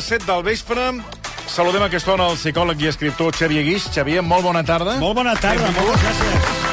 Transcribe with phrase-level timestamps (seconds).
[0.00, 0.80] les 7 del vespre.
[1.50, 3.88] Saludem a aquesta hora el psicòleg i escriptor Xavier Guix.
[3.92, 4.96] Xavier, molt bona tarda.
[5.02, 5.90] Molt bona tarda, Benvingut.
[5.90, 6.68] moltes gràcies.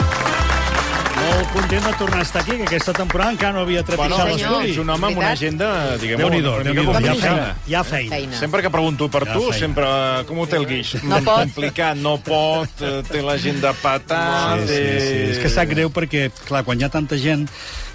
[1.17, 4.27] Molt content de tornar a estar aquí, que aquesta temporada encara no havia Bueno, trepitjat
[4.29, 4.69] ets, l'estudi.
[4.69, 6.91] ets un home amb una agenda, diguem Déu-n'hi-do, una mica Déu-n'hi-do.
[6.91, 7.35] Hi ha complicada.
[7.35, 7.55] feina.
[7.67, 8.15] Hi ha feina.
[8.15, 8.37] Feina.
[8.39, 9.57] Sempre que pregunto per Ja, tu, feina.
[9.59, 9.87] sempre,
[10.27, 10.93] com ho té el Guix?
[11.03, 11.39] No pot.
[11.41, 14.57] Complicat, no pot, eh, té l'agenda patada...
[14.61, 15.31] Sí, sí, sí.
[15.33, 17.49] És que sap greu perquè, clar, quan hi ha tanta gent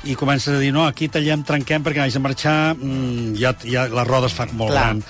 [0.04, 3.86] i comences a dir, no, aquí tallem, trenquem perquè haig de marxar, mm, ja, ja
[3.92, 4.84] la roda es fa molt Clar.
[4.84, 5.04] gran.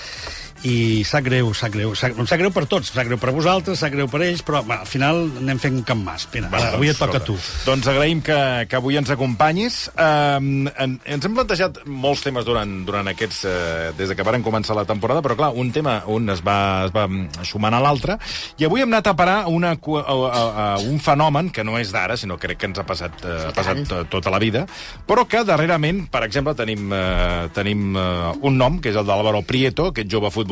[0.63, 1.91] I sap greu, sap greu.
[1.99, 4.79] Sap, sap greu per tots, sap greu per vosaltres, sap greu per ells, però va,
[4.85, 6.29] al final anem fent un camp mas.
[6.31, 7.35] Mira, Bueno, avui et doncs, toca a tu.
[7.67, 8.39] Doncs agraïm que,
[8.71, 9.79] que avui ens acompanyis.
[9.97, 13.43] Um, en, ens hem plantejat molts temes durant, durant aquests...
[13.43, 16.87] Uh, des de que varen començar la temporada, però clar, un tema un es va,
[16.87, 17.09] es va
[17.47, 18.17] sumant a l'altre,
[18.61, 21.91] i avui hem anat a parar una, a, a, a un fenomen que no és
[21.95, 24.65] d'ara, sinó crec que ens ha passat, uh, ha passat uh, tota la vida,
[25.09, 29.43] però que darrerament, per exemple, tenim, uh, tenim uh, un nom, que és el d'Álvaro
[29.49, 30.52] Prieto, aquest jove futbolista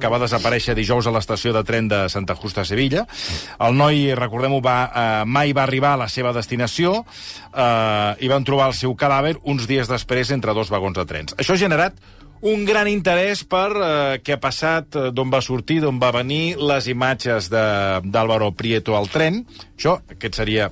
[0.00, 3.06] que va desaparèixer dijous a l'estació de tren de Santa Justa a Sevilla.
[3.64, 8.44] El noi, recordem-ho, va, uh, mai va arribar a la seva destinació uh, i van
[8.44, 11.36] trobar el seu cadàver uns dies després entre dos vagons de trens.
[11.38, 11.98] Això ha generat
[12.44, 13.88] un gran interès per eh,
[14.20, 19.08] què ha passat, eh, d'on va sortir, d'on va venir, les imatges d'Álvaro Prieto al
[19.08, 19.40] tren.
[19.72, 20.68] Això, aquest seria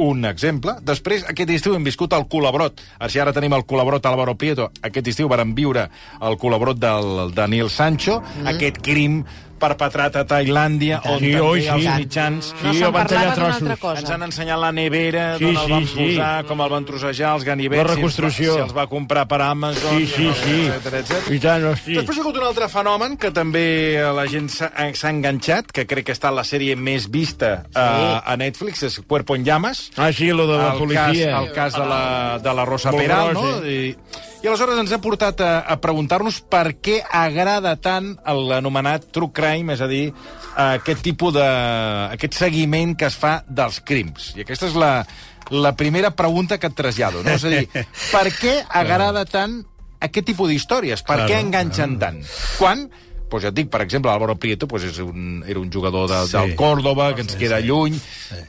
[0.00, 0.76] un exemple.
[0.86, 2.80] Després, aquest estiu hem viscut el colabrot.
[3.12, 5.86] Si ara tenim el colabrot Álvaro Prieto, aquest estiu varen viure
[6.24, 8.50] el colabrot del Daniel Sancho, mm.
[8.54, 9.20] aquest crim
[9.60, 11.68] perpetrat a Tailàndia, on Sí, també oi, sí.
[11.74, 12.50] els mitjans...
[12.62, 14.00] No Sí, se'n van tallar parlava d'una altra cosa.
[14.00, 15.96] Ens han ensenyat la nevera, Sí, d'on el sí, van sí.
[16.00, 18.54] posar, com el van trossejar, els ganivets, La reconstrucció.
[18.54, 20.56] si, els va, si els va comprar per Amazon, Sí, sí, sí.
[20.66, 21.34] etcètera, etcètera.
[21.36, 21.94] I tant, hosti.
[22.00, 23.64] Després hi ha hagut un altre fenomen que també
[24.16, 28.36] la gent s'ha s'ha enganxat, que crec que està la sèrie més vista a, a
[28.40, 29.90] Netflix, és Cuerpo en Llamas.
[29.96, 31.30] Ah, sí, lo de la el policia.
[31.30, 33.66] Cas, el cas de la, de la Rosa Molt Peral, gros, no?
[33.66, 33.96] I,
[34.40, 39.74] I aleshores ens ha portat a, a preguntar-nos per què agrada tant l'anomenat true crime,
[39.74, 40.06] és a dir,
[40.64, 41.48] aquest tipus de...
[42.16, 44.30] aquest seguiment que es fa dels crims.
[44.38, 44.94] I aquesta és la,
[45.52, 47.36] la primera pregunta que et trasllado, no?
[47.36, 47.66] És a dir,
[48.14, 49.60] per què agrada tant
[50.00, 51.04] aquest tipus d'històries?
[51.04, 52.24] Per Claro, què enganxen tant?
[52.56, 52.88] Quan
[53.30, 56.18] pues ja et dic, per exemple, Álvaro Prieto pues és un, era un jugador de,
[56.26, 56.36] Sí.
[56.36, 57.94] del Córdoba, que ens queda lluny,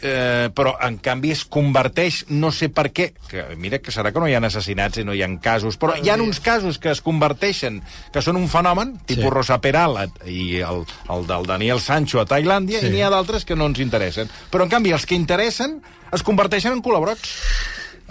[0.01, 4.19] eh, però en canvi es converteix, no sé per què, que mira que serà que
[4.19, 6.91] no hi ha assassinats i no hi ha casos, però hi ha uns casos que
[6.91, 7.81] es converteixen,
[8.11, 9.29] que són un fenomen, tipus Sí.
[9.29, 12.87] Rosa Peral i el, el del Daniel Sancho a Tailàndia, Sí.
[12.87, 14.27] i n'hi ha d'altres que no ens interessen.
[14.51, 15.81] Però, en canvi, els que interessen
[16.11, 17.21] es converteixen en col·laborats.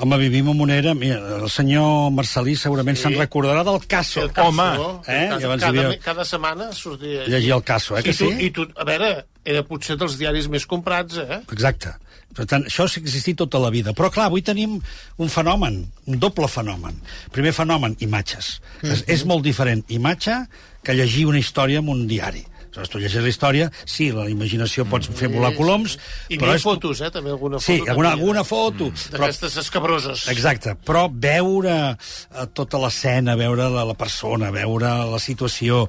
[0.00, 0.94] Home, vivim en una era...
[0.94, 4.22] Mira, el senyor Marcelí segurament se'n recordarà del caso.
[4.22, 4.69] El caso, Home,
[5.06, 5.25] eh?
[5.27, 7.27] El caso, Llavors hi cada, havia- cada setmana sortia...
[7.28, 8.47] Llegir el caso, eh, que I tu, sí?
[8.47, 9.11] I tu, a veure,
[9.44, 11.43] era potser dels diaris més comprats, eh?
[11.53, 11.93] Exacte.
[12.37, 13.93] Per tant, això ha existit tota la vida.
[13.97, 14.78] Però, clar, avui tenim
[15.19, 17.00] un fenomen, un doble fenomen.
[17.34, 18.61] Primer fenomen, imatges.
[18.81, 18.93] Mm -hmm.
[18.93, 20.47] és, és molt diferent imatge
[20.82, 22.47] que llegir una història en un diari.
[22.70, 25.97] Aleshores, tu llegeixes la història, sí, la imaginació pots fer volar coloms,
[26.31, 26.62] I però és...
[26.62, 27.10] fotos, eh?
[27.10, 27.66] També alguna foto.
[27.66, 28.47] Sí, alguna, també, alguna eh?
[28.47, 28.91] foto.
[29.10, 30.28] Però, D'aquestes escabroses.
[30.31, 35.82] Exacte, però veure eh, tota l'escena, veure la, la persona, veure la situació...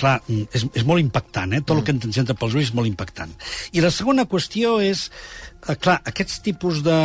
[0.00, 1.62] Clar, mm, és, és molt impactant, eh?
[1.62, 3.34] Tot el que ens entra pels ulls és molt impactant.
[3.72, 5.08] I la segona qüestió és...
[5.64, 6.96] Eh, clar, aquests tipus de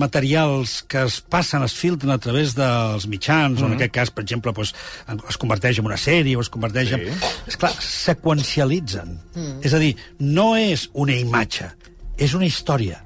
[0.00, 4.24] materials que es passen, es filtren a través dels mitjans, o en aquest cas, per
[4.24, 4.72] exemple, doncs,
[5.08, 7.04] en- es converteix en una sèrie o es converteix en...
[7.46, 9.18] És clar, seqüencialitzen.
[9.64, 11.68] És a dir, no és una imatge,
[12.16, 13.02] és una història.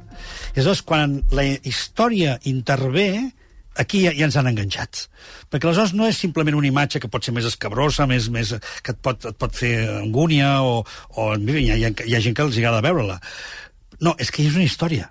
[0.54, 3.08] I aleshores, quan la història intervé,
[3.78, 5.04] aquí ja, ja ens han enganxat.
[5.50, 8.94] Perquè aleshores no és simplement una imatge que pot ser més escabrosa, més, més, que
[8.94, 10.84] et pot, et pot fer angúnia, o,
[11.18, 13.18] o en fi, hi, ha, hi, ha, hi ha gent que els agrada veure-la.
[14.00, 15.10] No, és que és una història.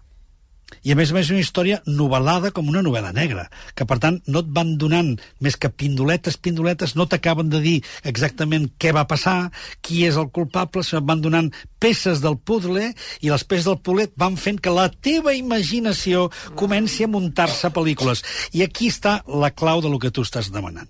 [0.85, 3.97] I a més a més és una història novel·lada com una novel·la negra, que per
[4.01, 5.11] tant no et van donant
[5.43, 7.75] més que pindoletes, pindoletes, no t'acaben de dir
[8.07, 9.49] exactament què va passar,
[9.85, 11.49] qui és el culpable, sinó et van donant
[11.81, 12.91] peces del puzzle
[13.21, 16.27] i les peces del puzzle van fent que la teva imaginació
[16.59, 18.23] comenci a muntar-se pel·lícules.
[18.53, 20.87] I aquí està la clau de lo que tu estàs demanant.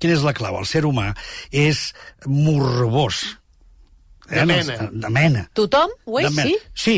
[0.00, 0.58] Quina és la clau?
[0.60, 1.10] El ser humà
[1.50, 1.90] és
[2.28, 3.24] morbós.
[4.30, 4.88] De mena.
[4.92, 5.44] De mena.
[5.56, 6.56] Tothom ho és, sí?
[6.74, 6.96] Sí,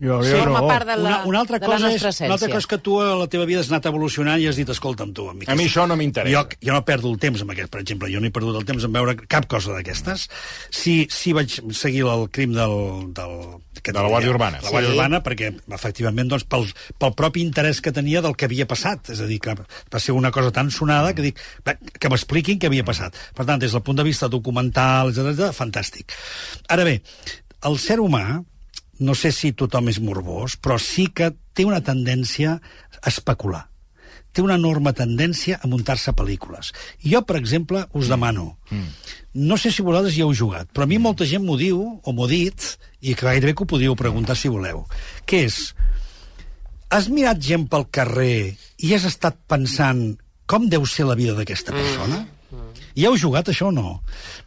[0.00, 0.30] Jo, Sí.
[0.30, 0.68] jo Forma no.
[0.68, 2.54] part de la, una, una altra de cosa la és, nostra una altra essència.
[2.54, 5.12] cosa és que tu a la teva vida has anat evolucionant i has dit, escolta'm
[5.12, 5.48] tu, amic.
[5.50, 6.36] A mi això no m'interessa.
[6.38, 8.10] Jo, jo no perdo el temps amb aquest, per exemple.
[8.12, 10.28] Jo no he perdut el temps en veure cap cosa d'aquestes.
[10.70, 13.12] Sí, sí vaig seguir el crim del...
[13.12, 13.34] del
[13.78, 14.58] aquest De la Guàrdia Urbana.
[14.62, 14.94] La Guàrdia Sí.
[14.96, 16.64] Urbana, perquè, efectivament, doncs, pel,
[16.98, 19.10] pel propi interès que tenia del que havia passat.
[19.14, 22.58] És a dir, que va ser una cosa tan sonada que dic, "Va, que m'expliquin
[22.58, 23.14] què havia passat.
[23.34, 26.10] Per tant, des del punt de vista documental, etc, fantàstic.
[26.68, 27.02] Ara bé,
[27.64, 28.44] el ser humà,
[29.00, 33.66] no sé si tothom és morbós, però sí que té una tendència a especular.
[34.32, 36.72] Té una enorme tendència a muntar-se pel·lícules.
[37.02, 38.58] Jo, per exemple, us demano,
[39.34, 42.12] no sé si vosaltres hi heu jugat, però a mi molta gent m'ho diu, o
[42.12, 42.68] m'ho dit,
[43.00, 44.84] i que gairebé que ho podríeu preguntar si voleu,
[45.26, 45.72] que és,
[46.90, 50.18] has mirat gent pel carrer i has estat pensant
[50.48, 52.22] com deu ser la vida d'aquesta persona?
[52.98, 54.00] I heu jugat això o no?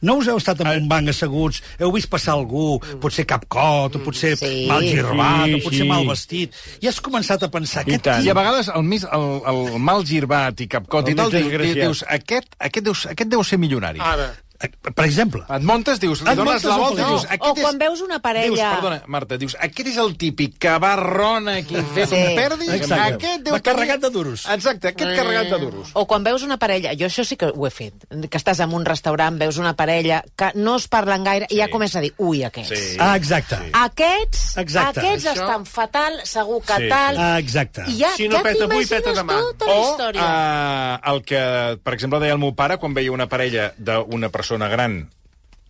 [0.04, 4.04] No us heu estat en un banc asseguts, heu vist passar algú, potser capcot, o
[4.04, 4.66] potser Sí.
[4.68, 5.88] mal girbat, Sí, o potser sí.
[5.88, 8.20] mal vestit, i has començat a pensar, I, tant.
[8.22, 8.32] I tio...
[8.36, 11.44] a vegades el, més, el, el mal girbat i capcot El i tal, més di-
[11.44, 11.84] di- desgraciat.
[11.86, 14.00] dius, aquest, aquest, deu, aquest deu ser milionari.
[14.04, 14.34] Ara.
[14.62, 17.10] Per exemple, Et muntes, dius, li Et dones muntes la volta i poc.
[17.12, 17.40] dius...
[17.42, 17.80] O quan és...
[17.80, 18.48] veus una parella...
[18.52, 22.16] Dius, perdona, Marta, dius, aquest és el típic que va rona aquí fet Sí.
[22.20, 22.70] un perdi.
[22.76, 23.16] Exacte.
[23.16, 24.46] Aquest deu carregat de duros.
[24.54, 25.90] Exacte, aquest carregat de duros.
[25.94, 28.74] O quan veus una parella, jo això sí que ho he fet, que estàs en
[28.74, 32.14] un restaurant, veus una parella que no es parlen gaire i ja comença a dir,
[32.18, 32.70] ui, aquests.
[32.92, 32.98] Sí.
[33.00, 33.58] ah, exacte.
[33.74, 35.00] Aquests, Exacte.
[35.00, 36.90] aquests Això- estan fatal, segur que Sí.
[36.90, 37.18] tal...
[37.18, 37.84] Ah, exacte.
[37.88, 39.40] I ja, Si no ja peta avui, peta demà.
[39.58, 41.42] tota O uh, el que,
[41.84, 45.10] per exemple, deia el meu pare quan veia una parella d'una persona gran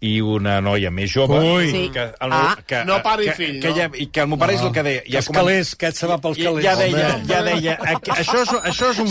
[0.03, 1.67] i una noia més jove Ui.
[1.69, 1.89] Sí.
[1.93, 2.57] que el, Ah.
[2.65, 3.75] que, No pare i que, fill, que, no?
[3.75, 6.17] ja, i que el meu pare és el que deia Els calés, que se va
[6.17, 6.63] pels ja, calés.
[6.63, 7.25] ja deia, Home.
[7.27, 9.07] ja deia aqu- això, és, això és un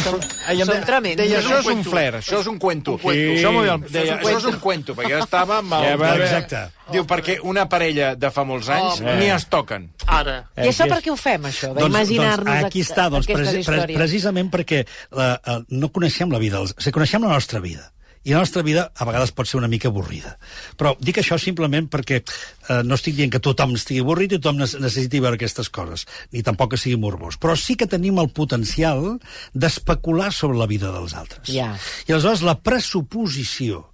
[0.48, 0.80] ella em són
[1.16, 3.22] deia- És això un és un flair, això és un cuento, cuento.
[3.22, 3.92] Això, m'ho deia, Sí.
[3.92, 6.16] deia, això és un cuento perquè ja estava amb el, Ja va.
[6.16, 6.56] Exacte.
[6.90, 9.14] diu, perquè una parella de fa molts anys Home.
[9.16, 10.50] ni es toquen Ara.
[10.56, 13.94] I això per què ho fem, això, Doncs, d'imaginar-nos doncs, aquí està, doncs, preci- pre
[13.94, 17.92] precisament perquè la, eh, no coneixem la vida, dels- o sigui, coneixem la nostra vida.
[18.30, 20.36] I la nostra vida a vegades pot ser una mica avorrida.
[20.78, 24.60] Però dic això simplement perquè eh, no estic dient que tothom estigui avorrit i tothom
[24.62, 27.40] ne- necessiti veure aquestes coses, ni tampoc que sigui morbós.
[27.42, 29.16] Però sí que tenim el potencial
[29.50, 31.50] d'especular sobre la vida dels altres.
[31.50, 31.72] Ja.
[32.06, 33.88] I aleshores la pressuposició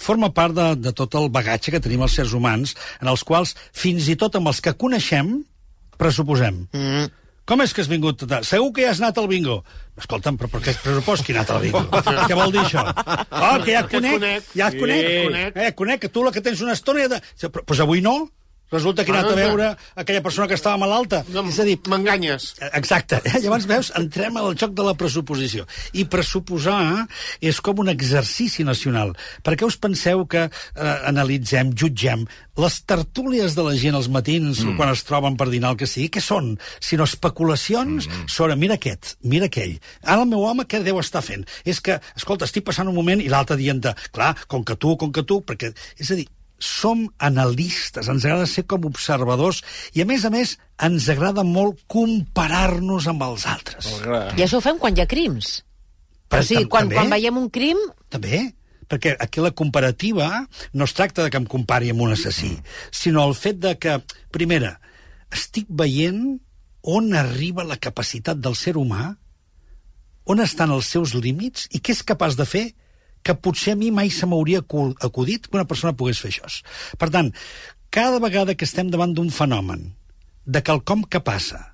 [0.00, 2.72] forma part de, de tot el bagatge que tenim els sers humans,
[3.04, 5.36] en els quals, fins i tot amb els que coneixem,
[6.00, 6.64] pressuposem.
[6.72, 7.10] Mm.
[7.48, 8.22] Com és que has vingut?
[8.46, 9.56] Segur que ja has anat al bingo.
[9.98, 11.80] Escolta'm, però per què pressupost que he anat al bingo?
[12.28, 12.84] què vol dir això?
[12.86, 14.52] Oh, que ja et Que conec, conec.
[14.54, 15.02] ja et conec.
[15.08, 15.24] Sí.
[15.26, 15.58] Conec.
[15.64, 17.02] Eh, conec, que tu la que tens una estona...
[17.08, 17.20] Ja de...
[17.48, 18.14] Però, doncs avui no.
[18.72, 21.22] Resulta que he anat a Ah, veure aquella persona que estava malalta.
[21.28, 22.54] No, és a dir, M'enganyes.
[22.72, 23.20] Exacte.
[23.24, 23.40] Eh?
[23.44, 25.66] Llavors, veus, entrem al joc de la pressuposició.
[25.92, 27.06] I pressuposar
[27.40, 29.12] és com un exercici nacional.
[29.44, 32.24] Per què us penseu que eh, analitzem, jutgem
[32.60, 34.76] les tertúlies de la gent als matins mm.
[34.76, 36.10] quan es troben per dinar el que sigui?
[36.12, 36.54] Què són?
[36.80, 38.28] Sinó especulacions mm.
[38.32, 39.78] sobre mira aquest, mira aquell.
[40.02, 41.46] Ara el meu home què deu estar fent?
[41.64, 43.80] És que, escolta, estic passant un moment i l'altre dient,
[44.12, 45.72] clar, com que tu, com que tu, perquè...
[45.98, 46.28] És a dir,
[46.62, 49.62] som analistes, ens agrada ser com observadors
[49.92, 53.90] i, a més a més, ens agrada molt comparar-nos amb els altres.
[54.38, 55.60] I això ho fem quan hi ha crims.
[56.30, 57.00] Per- o sigui, quan, també?
[57.00, 57.80] quan veiem un crim,
[58.12, 58.44] També,
[58.88, 60.28] perquè aquí la comparativa
[60.76, 62.54] no es tracta de que em compari amb un assassí,
[62.90, 63.98] sinó el fet de que,
[64.30, 64.76] primera,
[65.32, 66.38] estic veient
[66.82, 69.14] on arriba la capacitat del ser humà,
[70.28, 72.66] on estan els seus límits i què és capaç de fer
[73.22, 76.48] que potser a mi mai se m'hauria acu- acudit que una persona pogués fer això.
[76.98, 77.32] Per tant,
[77.90, 79.92] cada vegada que estem davant d'un fenomen,
[80.44, 81.68] de quelcom que passa,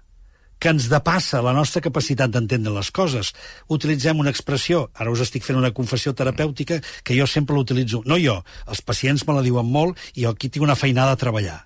[0.59, 3.31] que ens depassa la nostra capacitat d'entendre les coses.
[3.71, 8.03] Utilitzem una expressió, ara us estic fent una confessió terapèutica, que jo sempre l'utilitzo.
[8.05, 11.21] No jo, els pacients me la diuen molt i jo aquí tinc una feinada a
[11.21, 11.61] treballar.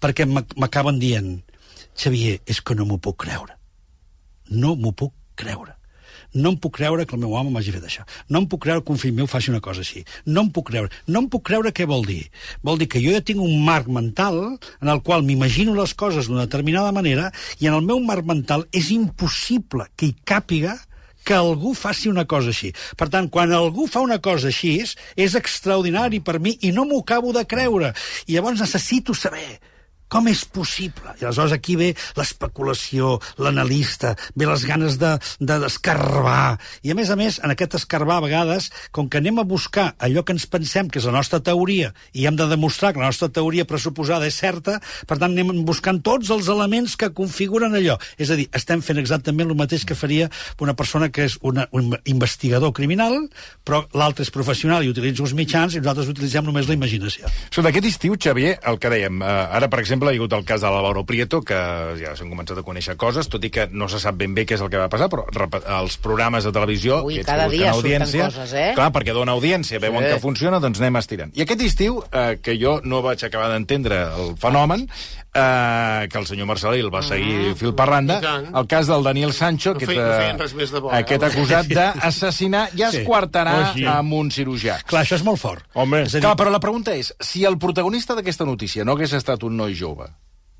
[0.00, 1.42] Perquè m'ac- m'acaben dient,
[1.98, 3.58] Xavier, és que no m'ho puc creure.
[4.50, 5.74] No m'ho puc creure.
[6.34, 8.04] No em puc creure que el meu home m'hagi fet això.
[8.28, 10.04] No em puc creure que un fill meu faci una cosa així.
[10.26, 10.90] No em puc creure.
[11.06, 12.26] No em puc creure què vol dir.
[12.62, 16.28] Vol dir que jo ja tinc un marc mental en el qual m'imagino les coses
[16.28, 20.76] d'una determinada manera i en el meu marc mental és impossible que hi càpiga
[21.28, 22.70] que algú faci una cosa així.
[22.96, 24.78] Per tant, quan algú fa una cosa així,
[25.16, 27.92] és extraordinari per mi i no m'ho acabo de creure.
[28.26, 29.58] I llavors necessito saber
[30.08, 31.14] com és possible?
[31.20, 36.58] I aleshores aquí ve l'especulació, l'analista, ve les ganes de, de d'escarbar.
[36.82, 39.92] I a més a més, en aquest escarbar a vegades, com que anem a buscar
[39.98, 43.10] allò que ens pensem que és la nostra teoria i hem de demostrar que la
[43.10, 47.98] nostra teoria pressuposada és certa, per tant anem buscant tots els elements que configuren allò.
[48.18, 51.66] És a dir, estem fent exactament el mateix que faria una persona que és una,
[51.72, 53.20] un investigador criminal,
[53.64, 57.30] però l'altre és professional i utilitza uns mitjans i nosaltres utilitzem només la imaginació.
[57.50, 60.44] Sobre aquest estiu, Xavier, el que dèiem, eh, ara, per exemple, hi ha hagut el
[60.44, 61.58] cas de l'Alvaro Prieto, que
[61.98, 64.54] ja s'han començat a conèixer coses, tot i que no se sap ben bé què
[64.54, 65.26] és el que va passar, però
[65.80, 67.02] els programes de televisió...
[67.04, 68.72] Ui, cada dia surten coses, eh?
[68.78, 70.12] Clar, perquè dona audiència, veuen Sí.
[70.14, 71.32] que funciona, doncs anem estirant.
[71.34, 74.86] I aquest estiu, eh, que jo no vaig acabar d'entendre el fenomen,
[75.38, 78.56] eh, que el senyor Marcelí el va seguir fil per randa, Mm.
[78.56, 80.90] el cas del Daniel Sancho, No aquest, feien- no eh, feien res més de bo,
[80.92, 80.96] eh?
[80.98, 82.96] aquest acusat d'assassinar i Sí.
[82.98, 83.84] esquarterar Oh, sí.
[83.84, 84.82] amb un cirurgià.
[84.84, 85.64] Clar, això és molt fort.
[85.74, 89.42] Home, dir, Clar, però la pregunta és, si el protagonista d'aquesta notícia no hagués estat
[89.44, 90.06] un noi jove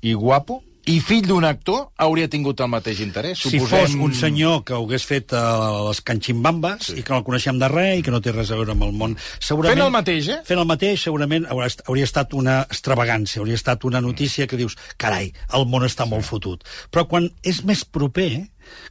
[0.01, 3.43] i guapo, i fill d'un actor, hauria tingut el mateix interès.
[3.45, 5.43] Si fos un senyor que ho hagués fet a
[5.89, 6.97] les canximbambes sí.
[6.99, 8.87] i que no el coneixem de res i que no té res a veure amb
[8.87, 9.77] el món, segurament...
[9.77, 10.39] Fent el mateix, eh?
[10.47, 14.59] Fent el mateix, segurament hauria, est- hauria estat una extravagància, hauria estat una notícia que
[14.59, 16.65] dius, carai, el món està molt fotut.
[16.89, 18.31] Però quan és més proper,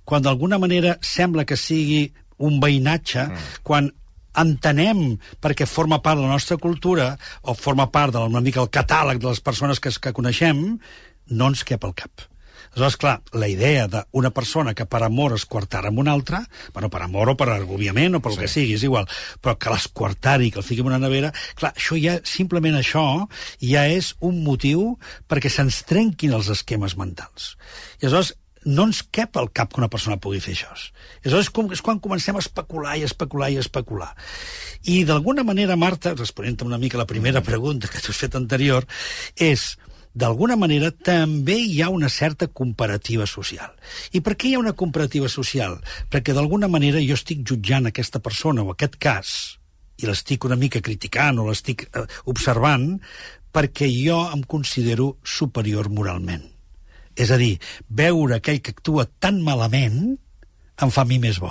[0.07, 2.07] quan d'alguna manera sembla que sigui
[2.39, 3.65] un veïnatge, mm.
[3.67, 3.91] quan
[4.39, 7.09] entenem perquè forma part de la nostra cultura
[7.43, 10.79] o forma part de una mica el catàleg de les persones que, que coneixem,
[11.31, 12.29] no ens cap al cap.
[12.69, 16.43] Aleshores, clar, la idea d'una persona que per amor es quartara amb una altra,
[16.75, 18.41] bueno, per amor o per argubiament o pel sí.
[18.43, 19.09] que sigui, és igual,
[19.43, 23.05] però que l'esquartari, que el fiqui en una nevera, clar, això ja, simplement això,
[23.63, 24.93] ja és un motiu
[25.31, 27.57] perquè se'ns trenquin els esquemes mentals.
[27.99, 28.37] I aleshores,
[28.69, 30.71] no ens cap al cap que una persona pugui fer això.
[31.25, 34.11] Aleshores és, com, és quan comencem a especular i especular i especular.
[34.85, 38.37] I d'alguna manera, Marta, responent una mica a la primera pregunta que tu has fet
[38.37, 38.87] anterior,
[39.35, 39.73] és
[40.19, 43.71] d'alguna manera també hi ha una certa comparativa social.
[44.13, 45.79] I per què hi ha una comparativa social?
[46.11, 49.35] Perquè d'alguna manera jo estic jutjant aquesta persona o aquest cas
[49.99, 52.91] i l'estic una mica criticant o l'estic eh, observant
[53.55, 56.45] perquè jo em considero superior moralment.
[57.19, 57.57] És a dir,
[57.89, 60.19] veure aquell que actua tan malament
[60.79, 61.51] em fa a mi més bo.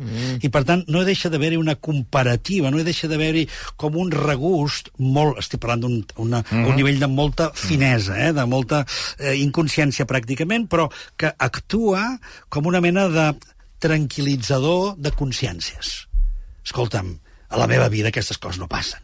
[0.00, 0.40] Mm.
[0.40, 3.46] I, per tant, no deixa d'haver-hi una comparativa, no deixa d'haver-hi
[3.80, 5.38] com un regust molt...
[5.42, 6.64] Estic parlant d'un mm.
[6.64, 8.82] un nivell de molta finesa, eh, de molta
[9.18, 10.88] eh, inconsciència, pràcticament, però
[11.20, 12.06] que actua
[12.48, 13.28] com una mena de
[13.80, 15.92] tranquil·litzador de consciències.
[16.64, 17.14] Escolta'm,
[17.50, 19.00] a la meva vida aquestes coses no passen.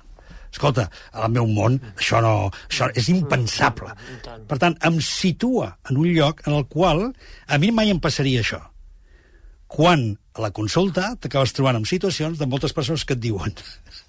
[0.56, 3.92] Escolta, al meu món això, no, això és impensable.
[4.48, 7.02] Per tant, em situa en un lloc en el qual
[7.46, 8.62] a mi mai em passaria això.
[9.66, 13.54] Quan a la consulta t'acabes trobant amb situacions de moltes persones que et diuen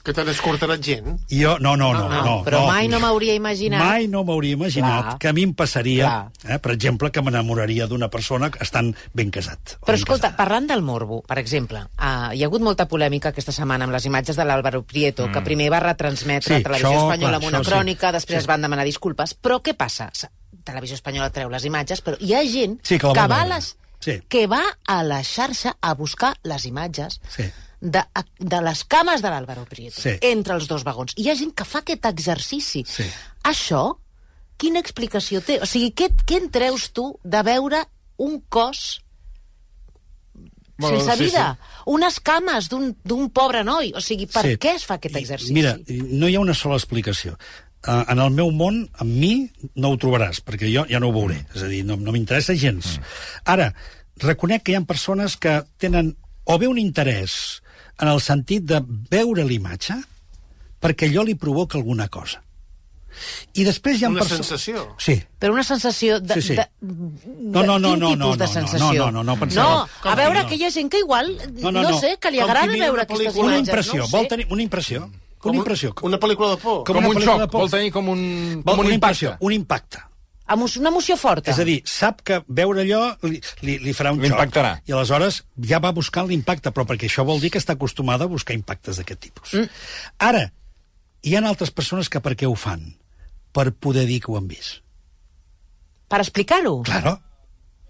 [0.07, 1.17] Que te n'escortarà gent.
[1.35, 3.81] i jo, no, no, no, no, no però no, mai no m'hauria imaginat...
[3.83, 5.15] Mai no m'hauria imaginat Clar.
[5.19, 6.53] que a mi em passaria, Clar.
[6.55, 9.73] eh, per exemple, que m'enamoraria d'una persona estant ben casat.
[9.81, 10.37] Però ben escolta, casada.
[10.39, 14.07] parlant del morbo, per exemple, uh, hi ha hagut molta polèmica aquesta setmana amb les
[14.07, 15.33] imatges de l'Àlvaro Prieto, mm.
[15.35, 17.71] que primer va retransmetre Sí, a Televisió això, Espanyola clar, amb una això sí.
[17.73, 18.43] crònica, després Sí.
[18.45, 20.07] es van demanar disculpes, però què passa?
[20.63, 23.59] Televisió Espanyola treu les imatges, però hi ha gent Sí, que que, va a veure.
[23.99, 24.21] Sí.
[24.29, 27.43] que va a la xarxa a buscar les imatges Sí.
[27.81, 28.03] de,
[28.39, 30.17] de les cames de l'Àlvaro Prieto, Sí.
[30.21, 31.13] entre els dos vagons.
[31.17, 32.83] Hi ha gent que fa aquest exercici.
[32.87, 33.03] Sí.
[33.43, 33.97] Això,
[34.57, 35.59] quina explicació té?
[35.61, 37.83] O sigui, què, què en treus tu de veure
[38.17, 39.01] un cos
[40.79, 41.57] Bueno, sense sí, vida?
[41.89, 43.91] Unes cames d'un pobre noi.
[43.95, 44.57] O sigui, per Sí.
[44.61, 45.53] què es fa aquest exercici?
[45.53, 47.35] Mira, no hi ha una sola explicació.
[47.85, 51.13] Uh, en el meu món, amb mi, no ho trobaràs, perquè jo ja no ho
[51.15, 51.37] veuré.
[51.55, 52.97] És a dir, no, no m'interessa gens.
[53.45, 53.69] Ara,
[54.23, 57.61] reconec que hi ha persones que tenen o bé un interès
[58.01, 58.81] en el sentit de
[59.11, 59.95] veure l'imatge
[60.81, 62.41] perquè allò li provoca alguna cosa.
[63.57, 64.83] I després hi ha Una perso- sensació.
[65.01, 65.15] Sí.
[65.39, 66.35] Però una sensació de...
[66.37, 66.55] Sí, sí.
[66.55, 69.05] de, No, no, no, no, no, de no, sensació?
[69.05, 70.49] no, no, no, pensava- No, Com a veure no.
[70.49, 71.31] que hi ha gent que igual,
[71.61, 71.99] No, no, no, no.
[71.99, 73.45] sé, que li agrada veure aquestes pel·lícula.
[73.47, 73.69] Una imatges.
[73.69, 75.09] impressió, no vol tenir una impressió.
[75.47, 75.93] Com Una un- impressió.
[76.03, 76.83] Una pel·lícula de por.
[76.83, 78.21] Com Com un xoc, vol tenir com un,
[78.63, 79.33] Vol com un una impacte.
[79.39, 80.03] un impacte.
[80.49, 81.51] Emo- Una emoció forta.
[81.51, 84.55] És a dir, sap que veure allò li, li, li farà un xoc.
[84.87, 88.27] I aleshores ja va buscant l'impacte, però perquè això vol dir que està acostumada a
[88.31, 89.53] buscar impactes d'aquest tipus.
[89.53, 89.67] Mm.
[90.19, 90.45] Ara,
[91.23, 92.95] hi ha altres persones que per què ho fan?
[93.51, 94.83] Per poder dir que ho han vist.
[96.07, 96.81] Per explicar-ho.
[96.83, 97.19] Claro.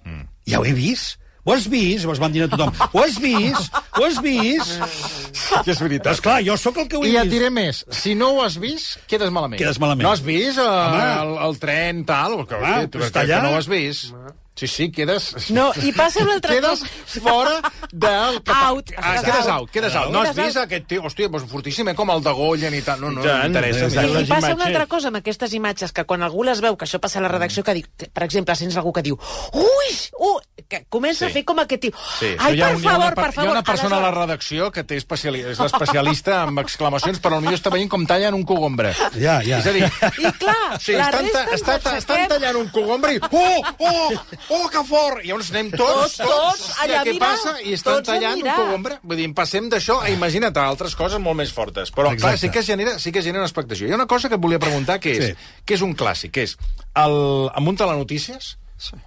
[0.03, 0.25] Mm.
[0.47, 1.19] Ja ho he vist.
[1.45, 2.05] Ho has vist?
[2.05, 2.73] Ho es van dir a tothom.
[2.91, 3.71] Ho has vist?
[3.95, 4.81] Ho has vist?
[5.66, 6.12] Que és veritat.
[6.13, 7.34] Doncs clar, jo sóc el que ho he I et vist.
[7.36, 9.60] diré més, si no ho has vist, quedes malament.
[9.62, 10.06] Quedes malament.
[10.08, 11.06] No has vist eh, Home.
[11.22, 13.42] el, el tren, tal, perquè, Home, que, que allà.
[13.46, 14.13] no ho has vist.
[14.57, 15.27] Sí, sí, quedes...
[15.53, 17.21] No, i passa una altra quedes cosa.
[17.21, 17.59] fora
[17.91, 18.39] del...
[18.47, 18.91] Out.
[18.97, 19.69] Ah, quedes out.
[19.71, 20.09] quedes out.
[20.11, 21.03] No has vist aquest tio?
[21.05, 22.99] Hòstia, doncs fortíssim, eh, com el de Goyen i tal.
[23.03, 23.85] No, no, I m'interessa.
[23.85, 24.07] exacte.
[24.07, 24.17] m'interessa.
[24.17, 26.87] I les passa una altra cosa amb aquestes imatges, que quan algú les veu, que
[26.89, 29.19] això passa a la redacció, que diu, que, per exemple, sents algú que diu
[29.53, 31.31] ui, ui, que comença Sí.
[31.31, 33.49] a fer com aquest tio, Sí, ai, hi per un- hi favor, per Hi favor.
[33.49, 37.59] ha una persona a la redacció que té especiali és l'especialista en exclamacions, però potser
[37.61, 38.93] està veient com tallen un cogombre.
[39.21, 39.59] Ja, ja.
[39.61, 41.45] És a dir, I clar, Sí, la estan, resta
[41.77, 43.19] estan, estan tallant un cogombre i...
[43.31, 44.11] Oh, oh,
[44.50, 45.24] oh, que fort!
[45.24, 47.56] I llavors anem tots, Tots, tots, allà què mirar, passa?
[47.63, 49.00] I estan tots tallant un cogombre.
[49.04, 51.92] Vull dir, passem d'això a imagina't a altres coses molt més fortes.
[51.92, 52.46] Però, clar, Exacte.
[52.46, 53.88] sí que, genera, sí que genera una expectació.
[53.88, 55.36] Hi ha una cosa que et volia preguntar, que és, Sí.
[55.66, 56.58] que és un clàssic, que és
[56.96, 57.18] el,
[57.56, 58.58] en un telenotícies,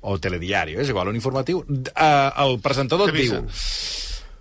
[0.03, 3.45] o telediari, és igual, un informatiu, eh, el presentador et diu...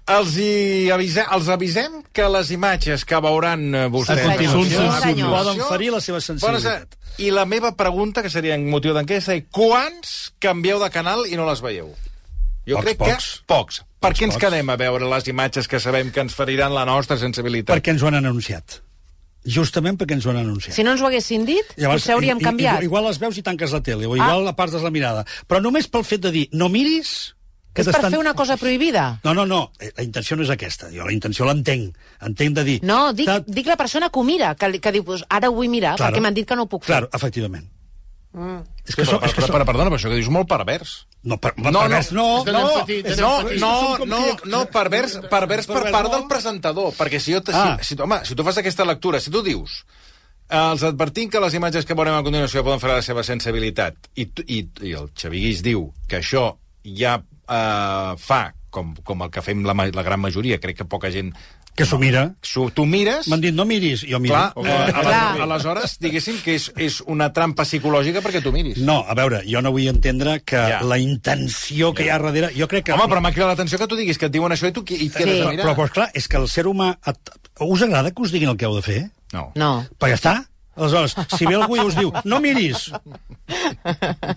[0.09, 4.23] Els, hi avise, els avisem que les imatges que veuran eh, vostès...
[4.25, 4.47] Sí,
[5.03, 5.29] senyor.
[5.35, 6.95] poden ferir la seva sensibilitat.
[6.97, 11.25] Bueno, I la meva pregunta, que seria en motiu d'enquesta, és quants canvieu de canal
[11.29, 11.91] i no les veieu?
[12.65, 13.29] Jo Pocs, crec pocs.
[13.39, 13.79] que pocs.
[13.99, 14.43] Per què ens pocs.
[14.45, 17.75] quedem a veure les imatges que sabem que ens feriran la nostra sensibilitat?
[17.75, 18.81] Perquè ens ho han anunciat.
[19.49, 20.75] justament perquè ens ho han anunciat.
[20.75, 22.83] Si no ens ho haguessin dit, potser hauríem i- i- canviat.
[22.83, 24.17] Igual les veus i tanques la tele, o Ah.
[24.17, 25.25] igual apartes la mirada.
[25.47, 27.35] Però només pel fet de dir, no miris...
[27.79, 29.19] Que És per fer una cosa prohibida?
[29.23, 30.91] No, no, no, eh, la intenció no és aquesta.
[30.91, 31.95] Jo la intenció l'entenc.
[32.27, 32.77] Entenc de dir...
[32.83, 35.55] No, dic, Ta- dic la persona que ho mira, que, que diu, pues, ara ho
[35.55, 36.11] vull mirar, Claro.
[36.15, 36.93] perquè m'han dit que no ho puc fer.
[36.97, 37.67] Claro, efectivament.
[38.31, 38.59] Mm.
[38.85, 40.91] És que, Però, això, és que però, però, perdona, però això que dius molt pervers.
[41.23, 42.59] No, per, No, no, no, no, no,
[43.17, 47.53] no, no, no, no, pervers, pervers per Pervers part del presentador, perquè si, jo, te-
[47.55, 47.77] Ah.
[47.81, 49.83] si, si, home, si tu fas aquesta lectura, si tu dius
[50.49, 53.95] eh, els advertim que les imatges que veurem a continuació poden fer la seva sensibilitat,
[54.15, 56.55] i, i, i el Xavi Guix diu que això
[56.85, 57.19] ja
[57.49, 61.33] eh, fa, com, com el que fem la, la gran majoria, crec que poca gent...
[61.79, 62.33] que s'ho mira.
[62.75, 63.27] Tu mires...
[63.31, 64.35] M'han dit, no miris, jo miro.
[64.35, 64.99] Clar, eh, Clar.
[64.99, 68.81] aleshores, aleshores, diguéssim que és, és una trampa psicològica perquè tu miris.
[68.83, 70.81] No, a veure, jo no vull entendre que Ja.
[70.83, 72.49] la intenció que hi ha darrere...
[72.57, 72.97] Jo crec que...
[72.97, 75.07] Home, però m'ha cridat l'atenció que tu diguis que et diuen això i tu i
[75.07, 75.39] et quedes Sí.
[75.39, 75.65] a però, mirar.
[75.69, 76.91] però, però, clar, és que el ser humà...
[77.07, 78.99] Et, us agrada que us diguin el que heu de fer?
[79.31, 79.51] No.
[79.55, 79.71] No.
[79.97, 80.35] Però ja està.
[80.79, 82.89] Aleshores, si ve algú i us diu, no miris,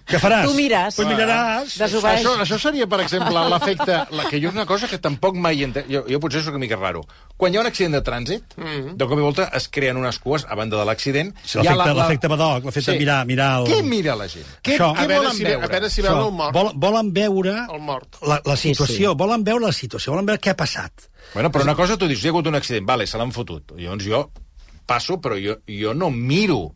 [0.08, 0.46] què faràs?
[0.48, 0.96] Tu mires.
[0.96, 1.74] Pues miraràs.
[1.80, 2.20] Desobeeix.
[2.22, 3.98] Això, això seria, per exemple, l'efecte...
[4.16, 5.88] La, que jo és una cosa que tampoc mai entenc.
[5.92, 7.02] Jo, jo potser sóc una mica raro.
[7.36, 8.96] Quan hi ha un accident de trànsit, mm -hmm.
[9.00, 11.34] de cop i volta es creen unes cues a banda de l'accident.
[11.44, 13.66] Sí, l'efecte l'efecte Badoc, l'efecte mirar, mirar el...
[13.66, 14.46] Què mira la gent?
[14.62, 14.92] Què, Això.
[14.96, 15.64] què volen si, veure?
[15.64, 16.52] a veure si Això, veuen el mort.
[16.54, 18.16] Vol, volen veure El mort.
[18.22, 19.16] la, la Sí, situació, sí.
[19.16, 20.92] volen veure la situació, volen veure què ha passat.
[21.34, 23.72] Bueno, però una cosa tu dius, hi ha hagut un accident, vale, se l'han fotut.
[23.76, 24.30] Llavors jo
[24.86, 26.74] passo, però jo, jo no miro.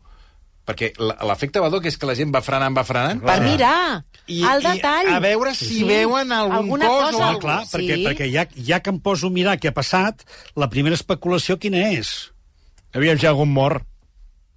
[0.67, 3.21] Perquè l'efecte Badoc és que la gent va frenant, va frenant.
[3.23, 5.07] Per mirar I, el detall.
[5.07, 5.83] I a veure si Sí.
[5.87, 7.17] veuen algun Alguna cos cosa.
[7.17, 7.77] o Ah, alguna clar, Sí.
[7.77, 11.57] perquè, perquè ja, ja que em poso a mirar què ha passat, la primera especulació
[11.57, 12.33] quina és?
[12.93, 13.85] Aviam ha algun mort.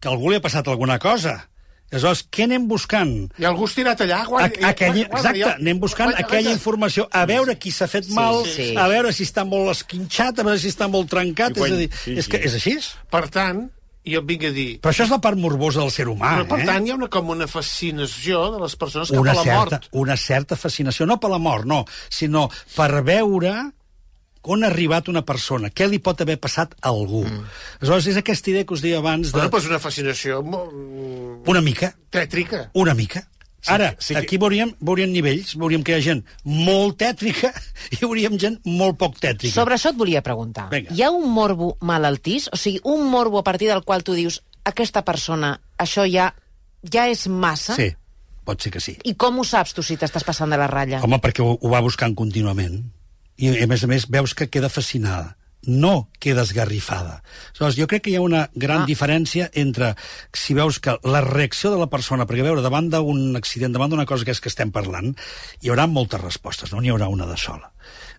[0.01, 1.50] Que algú li ha passat alguna cosa.
[1.91, 3.13] Aleshores, què anem buscant?
[3.43, 4.69] I algú estirat allà, A, guarda.
[4.69, 8.71] aquella, exacte, anem buscant aquella informació, a veure qui s'ha fet mal, sí.
[8.79, 11.81] a veure si està molt esquinxat, a veure si està molt trencat, quan- és a
[11.83, 12.47] dir, sí, és, que, sí.
[12.47, 12.77] és així?
[13.11, 13.65] Per tant,
[14.07, 14.69] jo et vinc a dir...
[14.81, 16.69] Però això és la part morbosa del ser humà, Però, per eh?
[16.71, 19.81] tant, hi ha una, com una fascinació de les persones cap una a la certa,
[19.83, 19.91] mort.
[19.93, 23.53] una certa fascinació, no per la mort, no, sinó per veure
[24.43, 27.25] on ha arribat una persona, què li pot haver passat a algú.
[27.27, 27.43] Mm.
[27.81, 29.37] Aleshores, és aquesta idea que us deia abans de...
[29.37, 30.73] Bueno, doncs una fascinació molt...
[31.51, 32.71] Una mica, tètrica.
[32.75, 33.27] una mica.
[33.61, 37.51] Sí, Ara, sí que- aquí veuríem, veuríem nivells, veuríem que hi ha gent molt tètrica
[37.93, 39.53] i veuríem gent molt poc tètrica.
[39.53, 40.71] Sobre això et volia preguntar.
[40.73, 40.95] Vinga.
[40.97, 42.49] Hi ha un morbo malaltís?
[42.53, 46.31] O sigui, un morbo a partir del qual tu dius aquesta persona, això ja
[46.89, 47.77] ja és massa?
[47.77, 47.91] Sí,
[48.49, 48.97] pot ser que sí.
[49.05, 51.03] I com ho saps tu si t'estàs passant de la ratlla?
[51.05, 52.81] Home, perquè ho, ho va buscant contínuament.
[53.41, 55.37] I, a més a més, veus que queda fascinada.
[55.69, 57.19] No queda esgarrifada.
[57.51, 58.87] Aleshores, jo crec que hi ha una gran Ah.
[58.89, 59.91] diferència entre
[60.33, 63.91] si veus que la reacció de la persona, perquè a veure, davant d'un accident, davant
[63.93, 65.13] d'una cosa que és que estem parlant,
[65.61, 67.73] hi haurà moltes respostes, no n'hi haurà una de sola.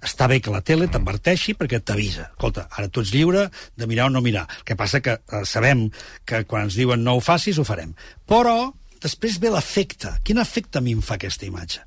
[0.05, 2.29] Està bé que la tele t'adverteixi perquè t'avisa.
[2.35, 4.45] Escolta, ara tu ets lliure de mirar o no mirar.
[4.59, 5.89] El que passa que eh, sabem
[6.25, 7.95] que quan ens diuen no ho facis, ho farem.
[8.29, 10.11] Però després ve l'efecte.
[10.25, 11.81] Quin efecte a mi em fa aquesta imatge?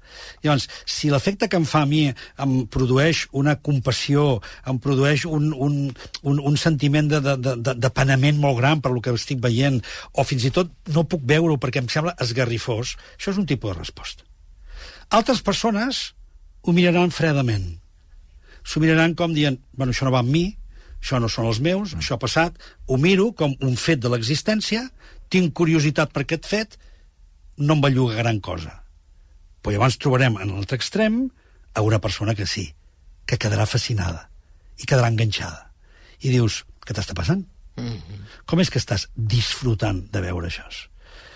[0.45, 5.53] Llavors, si l'efecte que em fa a mi em produeix una compassió, em produeix un,
[5.53, 5.79] un,
[6.23, 9.81] un, un sentiment de, de, de, de, penament molt gran per lo que estic veient,
[10.13, 13.73] o fins i tot no puc veure-ho perquè em sembla esgarrifós, això és un tipus
[13.73, 14.27] de resposta.
[15.15, 16.11] Altres persones
[16.65, 17.75] ho miraran fredament.
[18.65, 20.47] S'ho miraran com dient, bueno, això no va amb mi,
[21.05, 22.57] això no són els meus, això ha passat,
[22.89, 24.87] ho miro com un fet de l'existència,
[25.29, 26.79] tinc curiositat per aquest fet,
[27.59, 28.83] no em belluga gran cosa.
[29.63, 31.29] Però llavors trobarem en l'altre extrem
[31.75, 32.69] a una persona que sí,
[33.27, 34.29] que quedarà fascinada
[34.79, 35.71] i quedarà enganxada.
[36.21, 37.45] I dius, què t'està passant?
[37.77, 38.19] Mm -hmm.
[38.47, 40.63] Com és que estàs disfrutant de veure això?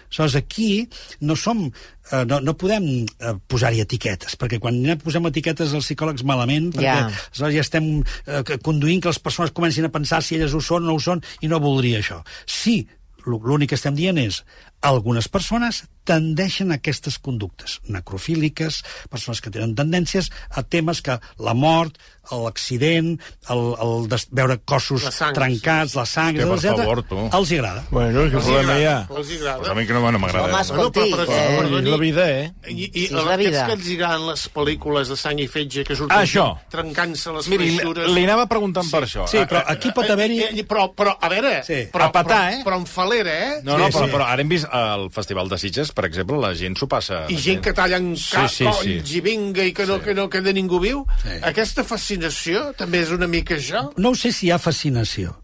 [0.09, 0.89] Aleshores, aquí
[1.21, 1.71] no som...
[2.13, 6.71] Eh, no, no podem eh, posar-hi etiquetes, perquè quan ja posem etiquetes als psicòlegs malament,
[6.73, 10.61] perquè aleshores ja estem eh, conduint que les persones comencin a pensar si elles ho
[10.61, 12.23] són o no ho són, i no voldria això.
[12.47, 12.87] Sí,
[13.27, 14.45] l'ú- l'únic que estem dient és
[14.81, 21.53] algunes persones tendeixen a aquestes conductes necrofíliques, persones que tenen tendències a temes que la
[21.53, 21.99] mort,
[22.33, 23.15] l'accident,
[23.53, 27.19] el, el de veure cossos La sang, trencats, la sang, per etc, favor, tu.
[27.37, 27.85] els agrada.
[27.91, 28.97] Bueno, hi problema hi ha?
[29.11, 29.59] els agrada.
[29.63, 30.47] Pues a mi que no, no m'agrada.
[30.49, 30.65] Home, eh?
[30.67, 32.53] escolti, Bueno, però- però- eh, però- és la vida, eh?
[32.69, 33.65] I, i Sí, és la vida.
[33.65, 36.47] aquests que els agraden les pel·lícules de sang i fetge que surten Ah, això.
[36.73, 38.11] trencant-se les Miri, li, freixures...
[38.17, 39.27] li anava preguntant per això.
[39.29, 40.41] Sí, però aquí pot haver-hi...
[40.49, 41.63] Eh, eh, Però, però, a veure...
[41.65, 41.87] Sí.
[41.93, 42.63] Però, A petar, però, eh?
[42.65, 43.61] Però en falera, eh?
[43.65, 44.13] No, no, Sí, però, sí.
[44.13, 47.25] però ara hem vist al Festival de Sitges, per exemple, la gent s'ho passa...
[47.29, 49.17] I gent que tallen Sí, ca sí, colls sí.
[49.19, 50.05] i vinga i que no, Sí.
[50.05, 51.05] que no queda ningú viu.
[51.23, 51.39] Sí.
[51.43, 53.89] Aquesta fascinació també és una mica això.
[53.97, 55.37] No ho sé si hi ha fascinació.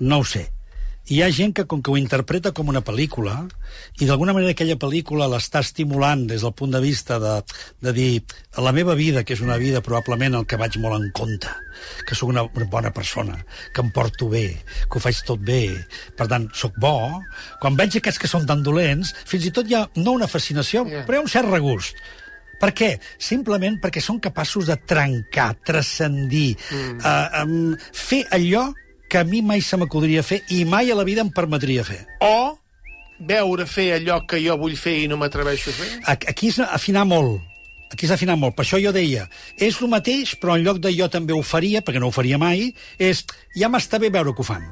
[0.00, 0.48] No ho sé.
[1.06, 3.36] Hi ha gent que, com que ho interpreta com una pel·lícula,
[4.02, 7.34] i d'alguna manera aquella pel·lícula l'està estimulant des del punt de vista de,
[7.84, 8.10] de dir
[8.58, 11.52] la meva vida, que és una vida probablement el que vaig molt en compte,
[12.08, 13.38] que sóc una, una bona persona,
[13.72, 14.48] que em porto bé,
[14.90, 15.62] que ho faig tot bé,
[16.18, 16.96] per tant, sóc bo,
[17.62, 20.84] quan veig aquests que són tan dolents, fins i tot hi ha no una fascinació,
[20.86, 21.02] Yeah.
[21.08, 21.98] però un cert regust.
[22.60, 22.88] Per què?
[23.20, 26.98] Simplement perquè són capaços de trencar, transcendir, mm.
[27.00, 28.68] uh, um, fer allò
[29.16, 32.02] que a mi mai se m'acudiria fer i mai a la vida em permetria fer.
[32.20, 32.58] O
[33.24, 35.86] veure fer allò que jo vull fer i no m'atreveixo a fer?
[36.28, 37.40] Aquí és afinar molt.
[37.88, 38.52] Aquí és afinar molt.
[38.58, 39.24] Per això jo deia,
[39.56, 42.36] és el mateix, però en lloc de jo també ho faria, perquè no ho faria
[42.36, 43.22] mai, és
[43.56, 44.66] ja m'està bé veure que ho fan.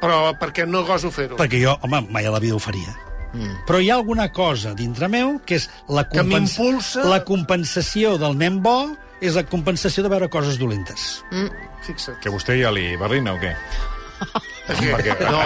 [0.00, 1.36] Però perquè no goso fer-ho.
[1.38, 2.96] Perquè jo, home, mai a la vida ho faria.
[3.36, 3.60] Mm.
[3.68, 8.34] Però hi ha alguna cosa dintre meu que és la, Que m'impulsa- la compensació del
[8.40, 11.22] nen bo és la compensació de veure coses dolentes.
[11.86, 12.18] Fixa't.
[12.20, 13.54] Que vostè ja li barrina o què?
[14.70, 15.14] Perquè...
[15.24, 15.40] No,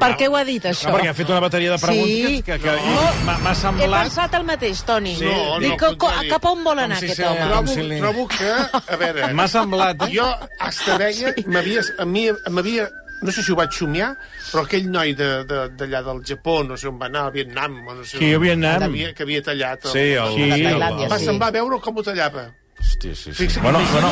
[0.00, 0.88] Per què ho ha dit, això?
[0.88, 2.42] No, perquè ha fet una bateria de preguntes Sí.
[2.42, 3.02] que, que No.
[3.26, 4.06] m'ha- m'ha He semblat...
[4.08, 5.12] pensat el mateix, Toni.
[5.18, 7.44] Sí, no, Dic, al co- cap a on vol anar si aquest home?
[7.50, 8.48] trobo, si li- trobo que...
[8.80, 9.28] A veure...
[9.36, 10.02] M'ha semblat...
[10.08, 10.10] Eh?
[10.16, 10.26] Jo
[10.58, 11.34] hasta veia...
[11.46, 11.84] M'havia...
[11.98, 12.88] a mi M'havia...
[13.20, 14.12] No sé si ho vaig somiar,
[14.52, 17.32] però aquell noi de- de- d'allà de, del Japó, no sé on va anar, al
[17.34, 18.78] Vietnam, o no sé Sí, a Vietnam.
[18.78, 19.84] Que havia, que havia tallat.
[19.86, 19.90] El...
[19.90, 20.34] Sí, el...
[20.36, 20.50] Sí.
[20.50, 21.26] A Sí, Tailàndia, Em va sí.
[21.26, 22.44] semblar veure com ho tallava.
[22.78, 23.32] Hòstia, sí, sí.
[23.34, 24.10] Fixa't, Bueno, bueno,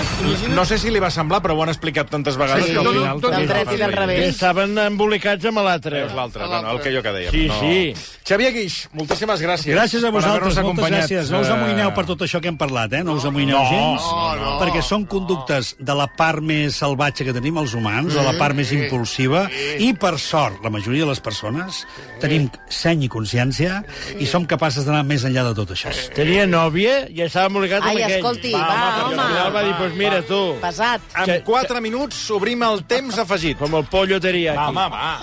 [0.54, 2.84] no sé si li va semblar, però ho han explicat tantes vegades Sí, que al
[2.84, 3.20] no, final...
[3.22, 4.28] no, Del dret i del Que revés.
[4.34, 6.00] estaven embolicats amb l'altre.
[6.06, 7.30] És l'altre, bueno, el que jo que dèiem.
[7.30, 7.60] Sí, no.
[7.60, 8.12] sí.
[8.26, 9.70] Xavier Guix, moltíssimes gràcies.
[9.76, 11.04] Gràcies a vosaltres, moltes acompanyat.
[11.06, 11.30] gràcies.
[11.30, 13.04] No us amoïneu per tot això que hem parlat, eh?
[13.06, 14.56] No us amoïneu No, gens, no, no.
[14.64, 18.54] perquè són conductes de la part més salvatge que tenim els humans, o la part
[18.58, 19.46] més impulsiva,
[19.78, 21.84] i per sort, la majoria de les persones
[22.20, 23.84] tenim seny i consciència
[24.18, 25.94] i som capaces d'anar més enllà de tot això.
[26.18, 28.18] Tenia nòvia i estava embolicat amb Ai, aquell.
[28.18, 31.00] escolti, Va, va, home, al final va dir, pues mira, tu, Pesat.
[31.26, 33.58] En 4 minuts obrim el temps afegit.
[33.58, 34.58] com el pollo teriyaki.
[34.58, 35.16] Va, home, va.